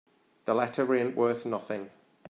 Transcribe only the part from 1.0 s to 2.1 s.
worth nothing.